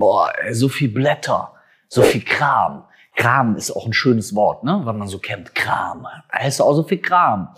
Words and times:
boah, 0.00 0.32
so 0.50 0.68
viel 0.68 0.88
Blätter, 0.88 1.52
so 1.86 2.02
viel 2.02 2.22
Kram. 2.22 2.84
Kram 3.14 3.54
ist 3.54 3.70
auch 3.70 3.86
ein 3.86 3.92
schönes 3.92 4.34
Wort, 4.34 4.64
ne? 4.64 4.80
Weil 4.84 4.94
man 4.94 5.06
so 5.06 5.18
kennt, 5.18 5.54
Kram. 5.54 6.06
Da 6.32 6.44
ist 6.44 6.60
auch 6.60 6.74
so 6.74 6.82
viel 6.82 6.98
Kram. 6.98 7.54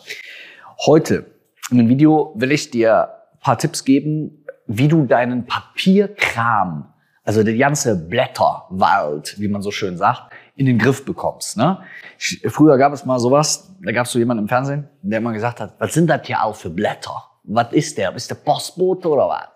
Heute 0.85 1.27
in 1.71 1.79
dem 1.79 1.89
Video 1.89 2.35
will 2.37 2.53
ich 2.53 2.71
dir 2.71 3.09
ein 3.35 3.39
paar 3.41 3.57
Tipps 3.57 3.85
geben, 3.85 4.45
wie 4.67 4.89
du 4.89 5.07
deinen 5.07 5.47
Papierkram, 5.47 6.93
also 7.25 7.43
der 7.45 7.57
ganze 7.57 7.97
Blätterwald, 7.97 9.39
wie 9.39 9.49
man 9.49 9.63
so 9.63 9.71
schön 9.71 9.97
sagt, 9.97 10.33
in 10.57 10.67
den 10.67 10.79
Griff 10.79 11.05
bekommst. 11.05 11.57
Ne? 11.57 11.79
Früher 12.19 12.77
gab 12.77 12.93
es 12.93 13.05
mal 13.05 13.19
sowas, 13.19 13.75
da 13.83 13.93
gab 13.93 14.07
es 14.07 14.13
so 14.13 14.19
jemanden 14.19 14.45
im 14.45 14.49
Fernsehen, 14.49 14.89
der 15.03 15.19
immer 15.19 15.33
gesagt 15.33 15.61
hat, 15.61 15.75
was 15.79 15.95
sind 15.95 16.09
das 16.09 16.27
hier 16.27 16.43
auch 16.43 16.57
für 16.57 16.71
Blätter? 16.71 17.23
Was 17.45 17.73
ist 17.73 17.99
der? 17.99 18.15
Ist 18.15 18.31
der 18.31 18.37
Postbote 18.37 19.09
oder 19.09 19.29
was? 19.29 19.49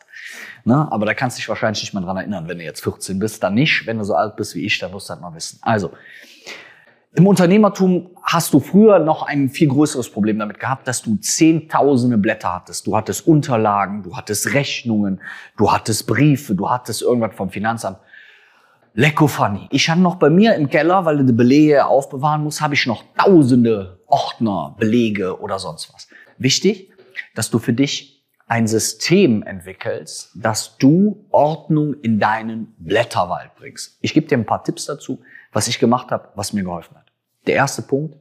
Ne? 0.66 0.90
Aber 0.90 1.06
da 1.06 1.14
kannst 1.14 1.36
du 1.36 1.38
dich 1.38 1.48
wahrscheinlich 1.48 1.80
nicht 1.80 1.94
mehr 1.94 2.02
dran 2.02 2.16
erinnern, 2.16 2.48
wenn 2.48 2.58
du 2.58 2.64
jetzt 2.64 2.82
14 2.82 3.20
bist. 3.20 3.40
Dann 3.40 3.54
nicht. 3.54 3.86
Wenn 3.86 3.98
du 3.98 4.04
so 4.04 4.16
alt 4.16 4.34
bist 4.34 4.56
wie 4.56 4.66
ich, 4.66 4.78
dann 4.80 4.92
wirst 4.92 5.08
du 5.08 5.12
das 5.12 5.22
mal 5.22 5.32
wissen. 5.32 5.60
Also, 5.62 5.92
im 7.14 7.26
Unternehmertum 7.28 8.10
hast 8.24 8.52
du 8.52 8.58
früher 8.58 8.98
noch 8.98 9.22
ein 9.22 9.48
viel 9.48 9.68
größeres 9.68 10.10
Problem 10.10 10.40
damit 10.40 10.58
gehabt, 10.58 10.88
dass 10.88 11.02
du 11.02 11.16
zehntausende 11.16 12.18
Blätter 12.18 12.52
hattest. 12.52 12.84
Du 12.86 12.96
hattest 12.96 13.28
Unterlagen, 13.28 14.02
du 14.02 14.16
hattest 14.16 14.54
Rechnungen, 14.54 15.20
du 15.56 15.70
hattest 15.70 16.08
Briefe, 16.08 16.56
du 16.56 16.68
hattest 16.68 17.00
irgendwas 17.00 17.36
vom 17.36 17.48
Finanzamt. 17.48 17.98
Lecko 18.92 19.28
funny. 19.28 19.68
Ich 19.70 19.88
habe 19.88 20.00
noch 20.00 20.16
bei 20.16 20.30
mir 20.30 20.56
im 20.56 20.68
Keller, 20.68 21.04
weil 21.04 21.18
du 21.18 21.24
die 21.24 21.32
Belege 21.32 21.86
aufbewahren 21.86 22.42
musst, 22.42 22.60
habe 22.60 22.74
ich 22.74 22.86
noch 22.86 23.04
tausende 23.16 24.00
Ordner, 24.08 24.74
Belege 24.78 25.40
oder 25.40 25.60
sonst 25.60 25.94
was. 25.94 26.08
Wichtig, 26.38 26.90
dass 27.36 27.50
du 27.50 27.60
für 27.60 27.72
dich 27.72 28.15
ein 28.46 28.68
System 28.68 29.42
entwickelst, 29.42 30.30
dass 30.34 30.78
du 30.78 31.26
Ordnung 31.30 31.94
in 31.94 32.20
deinen 32.20 32.74
Blätterwald 32.78 33.54
bringst. 33.56 33.98
Ich 34.00 34.14
gebe 34.14 34.28
dir 34.28 34.38
ein 34.38 34.46
paar 34.46 34.62
Tipps 34.62 34.86
dazu, 34.86 35.20
was 35.52 35.66
ich 35.66 35.78
gemacht 35.78 36.10
habe, 36.10 36.28
was 36.36 36.52
mir 36.52 36.62
geholfen 36.62 36.96
hat. 36.96 37.12
Der 37.46 37.56
erste 37.56 37.82
Punkt, 37.82 38.16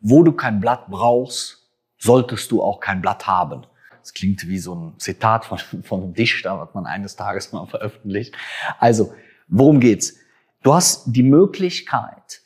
wo 0.00 0.22
du 0.22 0.32
kein 0.32 0.60
Blatt 0.60 0.88
brauchst, 0.88 1.68
solltest 1.98 2.50
du 2.50 2.62
auch 2.62 2.80
kein 2.80 3.00
Blatt 3.00 3.26
haben. 3.26 3.66
Das 4.00 4.12
klingt 4.12 4.46
wie 4.48 4.58
so 4.58 4.74
ein 4.74 4.98
Zitat 4.98 5.44
von, 5.44 5.58
von 5.82 6.02
einem 6.02 6.14
Dichter, 6.14 6.58
was 6.58 6.74
man 6.74 6.86
eines 6.86 7.16
Tages 7.16 7.52
mal 7.52 7.66
veröffentlicht. 7.66 8.34
Also, 8.78 9.14
worum 9.48 9.80
geht's? 9.80 10.16
Du 10.62 10.74
hast 10.74 11.04
die 11.06 11.22
Möglichkeit, 11.22 12.40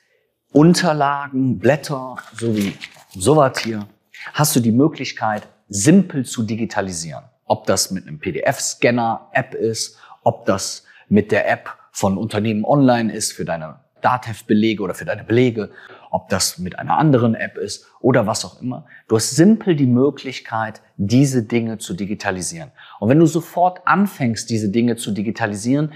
Unterlagen, 0.53 1.59
Blätter, 1.59 2.17
so 2.35 2.57
wie 2.57 2.75
sowas 3.15 3.59
hier, 3.59 3.87
hast 4.33 4.57
du 4.57 4.61
die 4.61 4.73
Möglichkeit, 4.73 5.49
simpel 5.69 6.25
zu 6.25 6.43
digitalisieren. 6.43 7.25
Ob 7.45 7.67
das 7.67 7.91
mit 7.91 8.07
einem 8.07 8.19
PDF-Scanner 8.19 9.29
App 9.33 9.55
ist, 9.55 9.99
ob 10.23 10.47
das 10.47 10.85
mit 11.09 11.31
der 11.33 11.49
App 11.49 11.71
von 11.93 12.19
Unternehmen 12.19 12.65
online 12.65 13.13
ist 13.13 13.33
für 13.33 13.45
deine 13.45 13.81
Datev-Belege 14.03 14.83
oder 14.83 14.95
für 14.95 15.05
deine 15.05 15.25
Belege, 15.25 15.71
ob 16.11 16.29
das 16.29 16.59
mit 16.59 16.79
einer 16.79 16.99
anderen 16.99 17.35
App 17.35 17.57
ist 17.57 17.87
oder 18.01 18.27
was 18.27 18.45
auch 18.45 18.61
immer. 18.61 18.87
Du 19.09 19.17
hast 19.17 19.31
simpel 19.31 19.75
die 19.75 19.87
Möglichkeit, 19.87 20.83
diese 20.97 21.43
Dinge 21.43 21.79
zu 21.79 21.95
digitalisieren. 21.95 22.71
Und 23.01 23.09
wenn 23.09 23.19
du 23.19 23.27
sofort 23.27 23.87
anfängst, 23.87 24.49
diese 24.51 24.69
Dinge 24.69 24.97
zu 24.97 25.11
digitalisieren, 25.11 25.93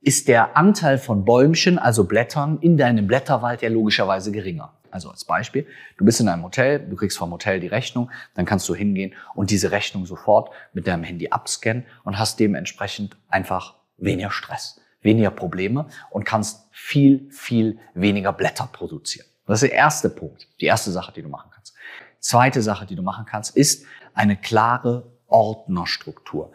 ist 0.00 0.26
der 0.26 0.56
Anteil 0.56 0.98
von 0.98 1.24
Bäumchen, 1.24 1.78
also 1.78 2.04
Blättern, 2.04 2.58
in 2.60 2.76
deinem 2.76 3.06
Blätterwald 3.06 3.62
ja 3.62 3.68
logischerweise 3.68 4.32
geringer. 4.32 4.72
Also 4.92 5.10
als 5.10 5.24
Beispiel, 5.24 5.66
du 5.96 6.04
bist 6.04 6.20
in 6.20 6.28
einem 6.28 6.44
Hotel, 6.44 6.78
du 6.78 6.96
kriegst 6.96 7.18
vom 7.18 7.30
Hotel 7.32 7.60
die 7.60 7.66
Rechnung, 7.66 8.10
dann 8.34 8.44
kannst 8.44 8.68
du 8.68 8.74
hingehen 8.74 9.14
und 9.34 9.50
diese 9.50 9.70
Rechnung 9.70 10.06
sofort 10.06 10.50
mit 10.72 10.86
deinem 10.86 11.04
Handy 11.04 11.28
abscannen 11.28 11.84
und 12.04 12.18
hast 12.18 12.38
dementsprechend 12.38 13.16
einfach 13.28 13.76
weniger 13.96 14.30
Stress, 14.30 14.80
weniger 15.00 15.30
Probleme 15.30 15.86
und 16.10 16.24
kannst 16.24 16.68
viel, 16.70 17.28
viel 17.30 17.78
weniger 17.94 18.32
Blätter 18.32 18.68
produzieren. 18.70 19.26
Das 19.46 19.62
ist 19.62 19.70
der 19.70 19.76
erste 19.78 20.10
Punkt, 20.10 20.48
die 20.60 20.66
erste 20.66 20.90
Sache, 20.92 21.12
die 21.12 21.22
du 21.22 21.28
machen 21.28 21.50
kannst. 21.52 21.74
Zweite 22.20 22.62
Sache, 22.62 22.86
die 22.86 22.94
du 22.94 23.02
machen 23.02 23.24
kannst, 23.24 23.56
ist 23.56 23.84
eine 24.14 24.36
klare 24.36 25.11
Ordnerstruktur. 25.32 26.52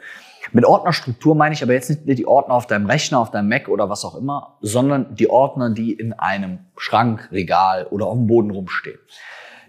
Mit 0.53 0.65
Ordnerstruktur 0.65 1.35
meine 1.35 1.53
ich 1.53 1.63
aber 1.63 1.73
jetzt 1.73 1.89
nicht 1.89 2.19
die 2.19 2.25
Ordner 2.25 2.53
auf 2.55 2.67
deinem 2.67 2.85
Rechner, 2.85 3.19
auf 3.19 3.31
deinem 3.31 3.49
Mac 3.49 3.67
oder 3.67 3.89
was 3.89 4.05
auch 4.05 4.15
immer, 4.15 4.57
sondern 4.61 5.15
die 5.15 5.29
Ordner, 5.29 5.71
die 5.71 5.91
in 5.91 6.13
einem 6.13 6.59
Schrank, 6.77 7.29
Regal 7.31 7.87
oder 7.87 8.05
auf 8.05 8.15
dem 8.15 8.27
Boden 8.27 8.51
rumstehen. 8.51 8.99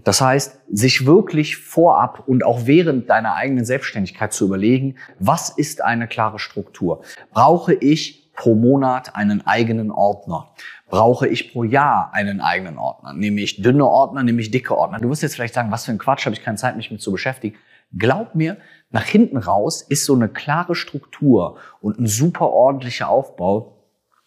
Das 0.04 0.20
heißt, 0.20 0.60
sich 0.70 1.06
wirklich 1.06 1.56
vorab 1.56 2.22
und 2.26 2.44
auch 2.44 2.66
während 2.66 3.10
deiner 3.10 3.34
eigenen 3.34 3.64
Selbstständigkeit 3.64 4.32
zu 4.32 4.46
überlegen, 4.46 4.96
was 5.18 5.48
ist 5.48 5.82
eine 5.82 6.06
klare 6.06 6.38
Struktur? 6.38 7.02
Brauche 7.32 7.74
ich 7.74 8.32
pro 8.34 8.54
Monat 8.54 9.16
einen 9.16 9.44
eigenen 9.44 9.90
Ordner? 9.90 10.50
Brauche 10.88 11.26
ich 11.26 11.52
pro 11.52 11.64
Jahr 11.64 12.10
einen 12.14 12.40
eigenen 12.40 12.78
Ordner? 12.78 13.12
Nehme 13.12 13.40
ich 13.40 13.60
dünne 13.60 13.84
Ordner, 13.84 14.22
nehme 14.22 14.40
ich 14.40 14.52
dicke 14.52 14.78
Ordner? 14.78 15.00
Du 15.00 15.10
wirst 15.10 15.22
jetzt 15.22 15.34
vielleicht 15.34 15.54
sagen, 15.54 15.72
was 15.72 15.84
für 15.84 15.90
ein 15.90 15.98
Quatsch, 15.98 16.24
habe 16.24 16.36
ich 16.36 16.44
keine 16.44 16.56
Zeit, 16.56 16.76
mich 16.76 16.92
mit 16.92 17.02
zu 17.02 17.10
beschäftigen. 17.10 17.56
Glaub 17.96 18.34
mir, 18.34 18.58
nach 18.90 19.04
hinten 19.04 19.36
raus 19.36 19.82
ist 19.82 20.04
so 20.04 20.14
eine 20.14 20.28
klare 20.28 20.74
Struktur 20.74 21.56
und 21.80 21.98
ein 21.98 22.06
super 22.06 22.50
ordentlicher 22.50 23.08
Aufbau 23.08 23.78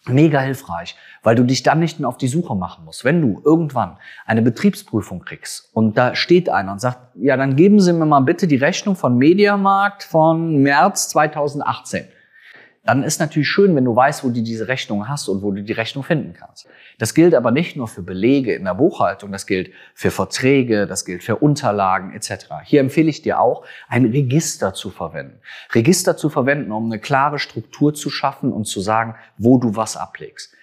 mega 0.07 0.39
hilfreich, 0.39 0.95
weil 1.21 1.35
du 1.35 1.43
dich 1.43 1.61
dann 1.61 1.79
nicht 1.79 1.99
mehr 1.99 2.09
auf 2.09 2.17
die 2.17 2.27
Suche 2.27 2.55
machen 2.55 2.85
musst. 2.85 3.05
Wenn 3.05 3.21
du 3.21 3.41
irgendwann 3.45 3.97
eine 4.25 4.41
Betriebsprüfung 4.41 5.19
kriegst 5.19 5.69
und 5.73 5.97
da 5.97 6.15
steht 6.15 6.49
einer 6.49 6.71
und 6.71 6.81
sagt, 6.81 7.15
ja, 7.15 7.37
dann 7.37 7.55
geben 7.55 7.79
Sie 7.79 7.93
mir 7.93 8.05
mal 8.05 8.21
bitte 8.21 8.47
die 8.47 8.55
Rechnung 8.55 8.95
von 8.95 9.17
Mediamarkt 9.17 10.03
von 10.03 10.57
März 10.63 11.09
2018 11.09 12.05
dann 12.83 13.03
ist 13.03 13.19
natürlich 13.19 13.47
schön, 13.47 13.75
wenn 13.75 13.85
du 13.85 13.95
weißt, 13.95 14.23
wo 14.23 14.29
du 14.29 14.41
diese 14.41 14.67
Rechnung 14.67 15.07
hast 15.07 15.27
und 15.27 15.43
wo 15.43 15.51
du 15.51 15.61
die 15.61 15.71
Rechnung 15.71 16.03
finden 16.03 16.33
kannst. 16.33 16.67
Das 16.97 17.13
gilt 17.13 17.35
aber 17.35 17.51
nicht 17.51 17.75
nur 17.75 17.87
für 17.87 18.01
Belege 18.01 18.55
in 18.55 18.65
der 18.65 18.73
Buchhaltung, 18.73 19.31
das 19.31 19.45
gilt 19.45 19.71
für 19.93 20.09
Verträge, 20.09 20.87
das 20.87 21.05
gilt 21.05 21.23
für 21.23 21.35
Unterlagen 21.35 22.11
etc. 22.13 22.47
Hier 22.63 22.79
empfehle 22.79 23.09
ich 23.09 23.21
dir 23.21 23.39
auch, 23.39 23.65
ein 23.87 24.05
Register 24.05 24.73
zu 24.73 24.89
verwenden. 24.89 25.39
Register 25.73 26.17
zu 26.17 26.29
verwenden, 26.29 26.71
um 26.71 26.85
eine 26.85 26.99
klare 26.99 27.37
Struktur 27.37 27.93
zu 27.93 28.09
schaffen 28.09 28.51
und 28.51 28.65
zu 28.65 28.81
sagen, 28.81 29.15
wo 29.37 29.59
du 29.59 29.75
was 29.75 29.95
ablegst. 29.95 30.53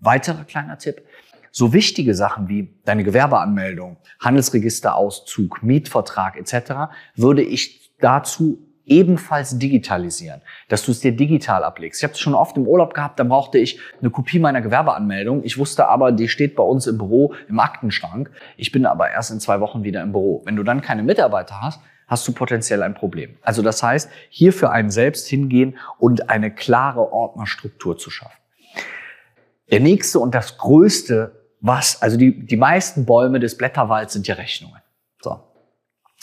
Weiterer 0.00 0.44
kleiner 0.44 0.78
Tipp. 0.78 1.02
So 1.50 1.72
wichtige 1.74 2.14
Sachen 2.14 2.48
wie 2.48 2.74
deine 2.84 3.04
Gewerbeanmeldung, 3.04 3.98
Handelsregisterauszug, 4.20 5.62
Mietvertrag 5.62 6.36
etc. 6.36 6.92
würde 7.14 7.42
ich 7.42 7.92
dazu 7.98 8.65
ebenfalls 8.86 9.58
digitalisieren, 9.58 10.40
dass 10.68 10.84
du 10.84 10.92
es 10.92 11.00
dir 11.00 11.14
digital 11.14 11.64
ablegst. 11.64 12.00
Ich 12.00 12.04
habe 12.04 12.14
es 12.14 12.20
schon 12.20 12.34
oft 12.34 12.56
im 12.56 12.66
Urlaub 12.66 12.94
gehabt, 12.94 13.18
da 13.18 13.24
brauchte 13.24 13.58
ich 13.58 13.80
eine 14.00 14.10
Kopie 14.10 14.38
meiner 14.38 14.62
Gewerbeanmeldung. 14.62 15.42
Ich 15.44 15.58
wusste 15.58 15.88
aber, 15.88 16.12
die 16.12 16.28
steht 16.28 16.56
bei 16.56 16.62
uns 16.62 16.86
im 16.86 16.96
Büro 16.96 17.34
im 17.48 17.58
Aktenschrank. 17.58 18.30
Ich 18.56 18.72
bin 18.72 18.86
aber 18.86 19.10
erst 19.10 19.30
in 19.30 19.40
zwei 19.40 19.60
Wochen 19.60 19.82
wieder 19.82 20.02
im 20.02 20.12
Büro. 20.12 20.42
Wenn 20.44 20.56
du 20.56 20.62
dann 20.62 20.80
keine 20.80 21.02
Mitarbeiter 21.02 21.60
hast, 21.60 21.80
hast 22.06 22.26
du 22.28 22.32
potenziell 22.32 22.82
ein 22.82 22.94
Problem. 22.94 23.36
Also 23.42 23.62
das 23.62 23.82
heißt, 23.82 24.08
hier 24.28 24.52
für 24.52 24.70
einen 24.70 24.90
selbst 24.90 25.26
hingehen 25.26 25.76
und 25.98 26.30
eine 26.30 26.54
klare 26.54 27.12
Ordnerstruktur 27.12 27.98
zu 27.98 28.10
schaffen. 28.10 28.38
Der 29.70 29.80
nächste 29.80 30.20
und 30.20 30.34
das 30.34 30.58
größte, 30.58 31.42
was, 31.60 32.00
also 32.00 32.16
die, 32.16 32.46
die 32.46 32.56
meisten 32.56 33.04
Bäume 33.04 33.40
des 33.40 33.56
Blätterwalds 33.56 34.12
sind 34.12 34.28
ja 34.28 34.36
Rechnungen. 34.36 34.80
So. 35.20 35.40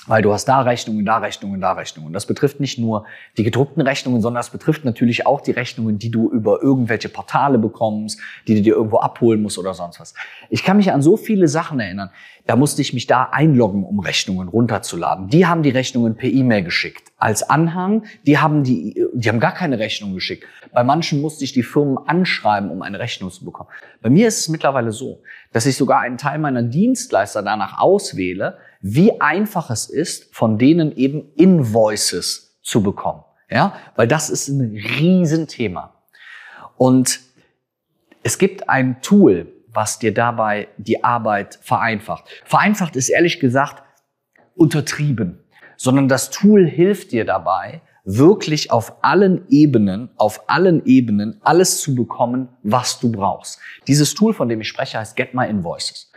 Weil 0.06 0.22
du 0.22 0.34
hast 0.34 0.46
da 0.46 0.62
Rechnungen, 0.62 1.06
da 1.06 1.20
Rechnungen, 1.20 1.62
da 1.62 1.72
Rechnungen. 1.74 2.12
Das 2.12 2.26
betrifft 2.26 2.60
nicht 2.60 2.78
nur 2.78 3.06
die 3.38 3.44
gedruckten 3.44 3.82
Rechnungen, 3.82 4.22
sondern 4.22 4.40
das 4.40 4.50
betrifft 4.50 4.84
natürlich 4.84 5.26
auch 5.26 5.40
die 5.40 5.52
Rechnungen, 5.52 5.98
die 5.98 6.12
du 6.12 6.30
über 6.30 6.62
irgendwelche 6.62 7.08
Portale 7.08 7.58
bekommst, 7.58 8.20
die 8.48 8.56
du 8.56 8.62
dir 8.62 8.76
irgendwo 8.76 8.98
abholen 8.98 9.42
musst 9.42 9.58
oder 9.58 9.74
sonst 9.74 10.02
was. 10.02 10.14
Ich 10.50 10.64
kann 10.64 10.76
mich 10.76 10.92
an 10.92 11.02
so 11.02 11.16
viele 11.16 11.48
Sachen 11.48 11.80
erinnern. 11.80 12.10
Da 12.46 12.58
musste 12.58 12.82
ich 12.82 12.94
mich 12.94 13.08
da 13.08 13.30
einloggen, 13.32 13.86
um 13.86 14.00
Rechnungen 14.00 14.50
runterzuladen. 14.50 15.30
Die 15.30 15.46
haben 15.46 15.64
die 15.64 15.70
Rechnungen 15.70 16.16
per 16.18 16.30
E-Mail 16.30 16.64
geschickt. 16.64 17.14
Als 17.18 17.50
Anhang, 17.50 18.04
die 18.28 18.38
haben 18.38 18.66
die, 18.66 19.02
die 19.14 19.30
haben 19.30 19.40
gar 19.40 19.54
keine 19.54 19.80
Rechnung 19.80 20.14
geschickt. 20.14 20.46
Bei 20.74 20.84
manchen 20.84 21.22
musste 21.22 21.46
ich 21.46 21.54
die 21.54 21.64
Firmen 21.64 21.98
anschreiben, 21.98 22.70
um 22.70 22.82
eine 22.82 23.00
Rechnung 23.00 23.32
zu 23.32 23.46
bekommen. 23.46 23.70
Bei 24.02 24.10
mir 24.10 24.28
ist 24.28 24.40
es 24.40 24.50
mittlerweile 24.50 24.92
so, 24.92 25.22
dass 25.54 25.66
ich 25.66 25.78
sogar 25.78 26.02
einen 26.02 26.18
Teil 26.18 26.40
meiner 26.40 26.64
Dienstleister 26.64 27.42
danach 27.42 27.80
auswähle, 27.80 28.58
wie 28.82 29.22
einfach 29.22 29.70
es 29.70 29.90
ist, 29.90 30.36
von 30.36 30.58
denen 30.58 30.92
eben 30.92 31.32
Invoices 31.36 32.60
zu 32.62 32.84
bekommen. 32.84 33.24
Ja, 33.50 33.76
weil 33.96 34.08
das 34.08 34.30
ist 34.30 34.48
ein 34.50 34.62
Riesenthema. 34.76 35.94
Und 36.76 37.22
es 38.24 38.38
gibt 38.38 38.68
ein 38.68 39.02
Tool, 39.02 39.48
was 39.68 40.00
dir 40.00 40.14
dabei 40.14 40.68
die 40.78 41.04
Arbeit 41.04 41.60
vereinfacht. 41.62 42.26
Vereinfacht 42.46 42.96
ist 42.96 43.10
ehrlich 43.10 43.40
gesagt 43.40 43.84
untertrieben, 44.56 45.44
sondern 45.78 46.08
das 46.08 46.30
Tool 46.30 46.68
hilft 46.68 47.12
dir 47.12 47.26
dabei, 47.26 47.82
wirklich 48.04 48.72
auf 48.72 49.04
allen 49.04 49.46
Ebenen, 49.50 50.10
auf 50.18 50.50
allen 50.50 50.86
Ebenen 50.86 51.40
alles 51.44 51.80
zu 51.80 51.96
bekommen, 51.96 52.50
was 52.64 53.00
du 53.00 53.12
brauchst. 53.12 53.60
Dieses 53.88 54.14
Tool, 54.14 54.34
von 54.34 54.50
dem 54.50 54.62
ich 54.62 54.68
spreche, 54.68 55.00
heißt 55.00 55.16
Get 55.16 55.34
My 55.34 55.48
Invoices. 55.48 56.10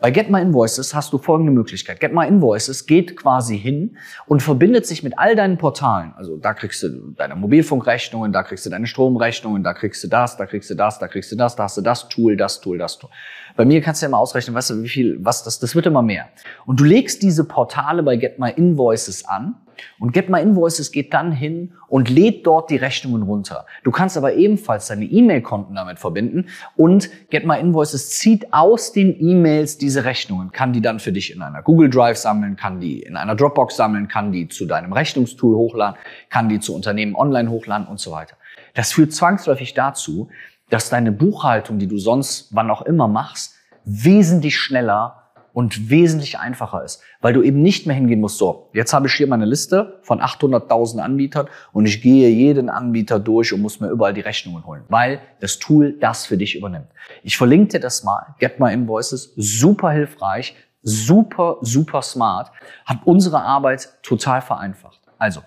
Bei 0.00 0.12
Get 0.12 0.30
My 0.30 0.40
Invoices 0.40 0.94
hast 0.94 1.12
du 1.12 1.18
folgende 1.18 1.50
Möglichkeit. 1.50 1.98
Get 1.98 2.12
My 2.12 2.28
Invoices 2.28 2.86
geht 2.86 3.16
quasi 3.16 3.58
hin 3.58 3.96
und 4.26 4.44
verbindet 4.44 4.86
sich 4.86 5.02
mit 5.02 5.18
all 5.18 5.34
deinen 5.34 5.58
Portalen. 5.58 6.12
Also 6.16 6.36
da 6.36 6.54
kriegst 6.54 6.84
du 6.84 7.14
deine 7.16 7.34
Mobilfunkrechnungen, 7.34 8.32
da 8.32 8.44
kriegst 8.44 8.64
du 8.64 8.70
deine 8.70 8.86
Stromrechnungen, 8.86 9.64
da 9.64 9.74
kriegst 9.74 10.04
du 10.04 10.08
das, 10.08 10.36
da 10.36 10.46
kriegst 10.46 10.70
du 10.70 10.76
das, 10.76 11.00
da 11.00 11.08
kriegst 11.08 11.32
du 11.32 11.36
das, 11.36 11.56
da 11.56 11.64
hast 11.64 11.78
du 11.78 11.80
das 11.80 12.08
Tool, 12.08 12.36
das 12.36 12.60
Tool, 12.60 12.78
das 12.78 12.98
Tool. 12.98 13.10
Bei 13.56 13.64
mir 13.64 13.80
kannst 13.80 14.00
du 14.00 14.04
ja 14.04 14.08
immer 14.08 14.18
ausrechnen, 14.18 14.54
weißt 14.54 14.70
du, 14.70 14.82
wie 14.84 14.88
viel, 14.88 15.18
was 15.20 15.42
das, 15.42 15.58
das 15.58 15.74
wird 15.74 15.86
immer 15.86 16.02
mehr. 16.02 16.28
Und 16.64 16.78
du 16.78 16.84
legst 16.84 17.22
diese 17.24 17.44
Portale 17.44 18.04
bei 18.04 18.16
Get 18.16 18.38
My 18.38 18.50
Invoices 18.50 19.24
an 19.24 19.56
und 19.98 20.12
Get 20.12 20.28
My 20.28 20.40
Invoices 20.40 20.92
geht 20.92 21.14
dann 21.14 21.32
hin 21.32 21.72
und 21.88 22.08
lädt 22.08 22.46
dort 22.46 22.70
die 22.70 22.76
Rechnungen 22.76 23.22
runter. 23.22 23.66
Du 23.84 23.90
kannst 23.90 24.16
aber 24.16 24.34
ebenfalls 24.34 24.88
deine 24.88 25.04
E-Mail-Konten 25.04 25.74
damit 25.74 25.98
verbinden 25.98 26.46
und 26.76 27.10
Get 27.30 27.46
My 27.46 27.58
Invoices 27.58 28.10
zieht 28.10 28.52
aus 28.52 28.92
den 28.92 29.18
E-Mails 29.20 29.78
diese 29.78 30.04
Rechnungen, 30.04 30.52
kann 30.52 30.72
die 30.72 30.80
dann 30.80 31.00
für 31.00 31.12
dich 31.12 31.34
in 31.34 31.42
einer 31.42 31.62
Google 31.62 31.90
Drive 31.90 32.18
sammeln, 32.18 32.56
kann 32.56 32.80
die 32.80 33.00
in 33.02 33.16
einer 33.16 33.34
Dropbox 33.34 33.76
sammeln, 33.76 34.08
kann 34.08 34.32
die 34.32 34.48
zu 34.48 34.66
deinem 34.66 34.92
Rechnungstool 34.92 35.56
hochladen, 35.56 35.98
kann 36.30 36.48
die 36.48 36.60
zu 36.60 36.74
Unternehmen 36.74 37.14
online 37.14 37.50
hochladen 37.50 37.86
und 37.86 38.00
so 38.00 38.10
weiter. 38.10 38.36
Das 38.74 38.92
führt 38.92 39.12
zwangsläufig 39.12 39.74
dazu, 39.74 40.28
dass 40.70 40.90
deine 40.90 41.12
Buchhaltung, 41.12 41.78
die 41.78 41.86
du 41.86 41.98
sonst 41.98 42.54
wann 42.54 42.70
auch 42.70 42.82
immer 42.82 43.08
machst, 43.08 43.54
wesentlich 43.84 44.56
schneller 44.56 45.27
und 45.52 45.90
wesentlich 45.90 46.38
einfacher 46.38 46.84
ist, 46.84 47.02
weil 47.20 47.32
du 47.32 47.42
eben 47.42 47.62
nicht 47.62 47.86
mehr 47.86 47.96
hingehen 47.96 48.20
musst, 48.20 48.38
so, 48.38 48.68
jetzt 48.72 48.92
habe 48.92 49.06
ich 49.06 49.14
hier 49.14 49.26
meine 49.26 49.44
Liste 49.44 49.98
von 50.02 50.20
800.000 50.20 50.98
Anbietern 50.98 51.48
und 51.72 51.86
ich 51.86 52.02
gehe 52.02 52.28
jeden 52.28 52.68
Anbieter 52.68 53.18
durch 53.18 53.52
und 53.52 53.60
muss 53.60 53.80
mir 53.80 53.88
überall 53.88 54.14
die 54.14 54.20
Rechnungen 54.20 54.64
holen, 54.66 54.82
weil 54.88 55.20
das 55.40 55.58
Tool 55.58 55.96
das 56.00 56.26
für 56.26 56.36
dich 56.36 56.56
übernimmt. 56.56 56.88
Ich 57.22 57.36
verlinke 57.36 57.72
dir 57.72 57.80
das 57.80 58.04
mal, 58.04 58.34
Get 58.38 58.60
My 58.60 58.72
Invoices, 58.72 59.32
super 59.36 59.90
hilfreich, 59.90 60.54
super, 60.82 61.58
super 61.60 62.02
smart, 62.02 62.50
hat 62.84 62.98
unsere 63.04 63.42
Arbeit 63.42 63.88
total 64.02 64.40
vereinfacht. 64.40 65.00
Also, 65.18 65.42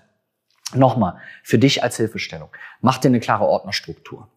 Nochmal, 0.74 1.18
für 1.44 1.58
dich 1.58 1.84
als 1.84 1.98
Hilfestellung. 1.98 2.50
Mach 2.82 2.98
dir 2.98 3.10
eine 3.10 3.20
klare 3.20 3.46
Ordnerstruktur. 3.46 4.28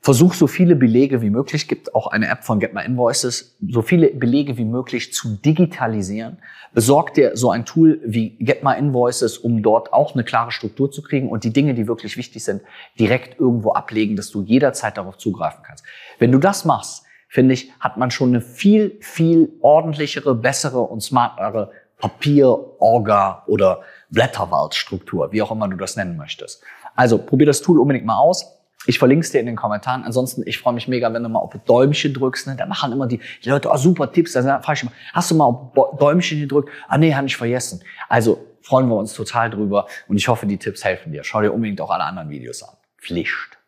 Versuch 0.00 0.34
so 0.34 0.46
viele 0.46 0.76
Belege 0.76 1.22
wie 1.22 1.30
möglich, 1.30 1.68
gibt 1.68 1.94
auch 1.94 2.08
eine 2.08 2.28
App 2.28 2.44
von 2.44 2.60
Get 2.60 2.74
My 2.74 2.84
Invoices, 2.84 3.56
so 3.68 3.82
viele 3.82 4.08
Belege 4.08 4.56
wie 4.56 4.64
möglich 4.64 5.12
zu 5.12 5.36
digitalisieren. 5.36 6.38
Besorg 6.74 7.14
dir 7.14 7.36
so 7.36 7.50
ein 7.50 7.64
Tool 7.64 8.00
wie 8.04 8.30
Get 8.38 8.64
My 8.64 8.76
Invoices, 8.76 9.38
um 9.38 9.62
dort 9.62 9.92
auch 9.92 10.14
eine 10.14 10.24
klare 10.24 10.50
Struktur 10.50 10.90
zu 10.90 11.02
kriegen 11.02 11.28
und 11.28 11.44
die 11.44 11.52
Dinge, 11.52 11.74
die 11.74 11.86
wirklich 11.86 12.16
wichtig 12.16 12.44
sind, 12.44 12.62
direkt 12.98 13.38
irgendwo 13.40 13.72
ablegen, 13.72 14.16
dass 14.16 14.30
du 14.30 14.42
jederzeit 14.42 14.96
darauf 14.96 15.18
zugreifen 15.18 15.62
kannst. 15.64 15.84
Wenn 16.18 16.32
du 16.32 16.38
das 16.38 16.64
machst, 16.64 17.04
finde 17.28 17.54
ich, 17.54 17.72
hat 17.80 17.96
man 17.96 18.10
schon 18.10 18.30
eine 18.30 18.40
viel, 18.40 18.98
viel 19.00 19.52
ordentlichere, 19.60 20.34
bessere 20.34 20.80
und 20.80 21.00
smartere 21.00 21.70
Papier, 21.98 22.48
Orga 22.78 23.44
oder 23.46 23.82
Blätterwaldstruktur, 24.10 25.32
wie 25.32 25.42
auch 25.42 25.50
immer 25.50 25.68
du 25.68 25.76
das 25.76 25.96
nennen 25.96 26.16
möchtest. 26.16 26.62
Also 26.94 27.18
probier 27.18 27.46
das 27.46 27.62
Tool 27.62 27.78
unbedingt 27.78 28.06
mal 28.06 28.18
aus. 28.18 28.52
Ich 28.86 28.98
verlinke 28.98 29.24
es 29.24 29.32
dir 29.32 29.40
in 29.40 29.46
den 29.46 29.56
Kommentaren. 29.56 30.04
Ansonsten, 30.04 30.42
ich 30.46 30.58
freue 30.58 30.74
mich 30.74 30.86
mega, 30.86 31.12
wenn 31.12 31.22
du 31.22 31.28
mal 31.28 31.40
auf 31.40 31.52
Däumchen 31.66 32.14
drückst. 32.14 32.46
Ne? 32.46 32.56
Da 32.56 32.66
machen 32.66 32.92
immer 32.92 33.06
die, 33.06 33.20
die 33.42 33.50
Leute, 33.50 33.68
oh, 33.70 33.76
super 33.76 34.12
Tipps. 34.12 34.32
Da 34.32 34.42
frage 34.60 34.76
ich 34.76 34.82
immer, 34.82 34.92
hast 35.12 35.30
du 35.30 35.34
mal 35.34 35.44
auf 35.44 35.98
Däumchen 35.98 36.40
gedrückt? 36.40 36.70
Ah 36.86 36.96
nee, 36.96 37.12
habe 37.14 37.26
ich 37.26 37.36
vergessen. 37.36 37.82
Also 38.08 38.38
freuen 38.62 38.88
wir 38.88 38.96
uns 38.96 39.12
total 39.12 39.50
drüber 39.50 39.86
und 40.08 40.16
ich 40.16 40.28
hoffe, 40.28 40.46
die 40.46 40.58
Tipps 40.58 40.84
helfen 40.84 41.12
dir. 41.12 41.24
Schau 41.24 41.40
dir 41.40 41.52
unbedingt 41.52 41.80
auch 41.80 41.90
alle 41.90 42.04
anderen 42.04 42.30
Videos 42.30 42.62
an. 42.62 42.76
Pflicht. 42.98 43.58